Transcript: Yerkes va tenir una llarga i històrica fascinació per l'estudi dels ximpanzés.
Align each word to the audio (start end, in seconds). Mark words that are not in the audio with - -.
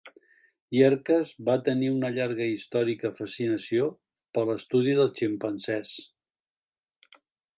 Yerkes 0.75 1.33
va 1.49 1.55
tenir 1.67 1.89
una 1.97 2.09
llarga 2.15 2.47
i 2.51 2.55
històrica 2.59 3.11
fascinació 3.19 3.85
per 4.37 4.45
l'estudi 4.49 4.97
dels 5.01 5.15
ximpanzés. 5.21 5.95